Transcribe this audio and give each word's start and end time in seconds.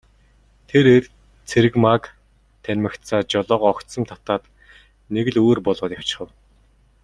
Тэр 0.69 0.85
эр 0.95 1.05
Цэрэгмааг 1.49 2.03
танимагцаа 2.65 3.19
жолоогоо 3.31 3.69
огцом 3.73 4.03
татаад 4.11 4.43
нэг 5.13 5.25
л 5.33 5.37
өөр 5.43 5.59
болоод 5.65 5.91
явчхав. 5.99 6.29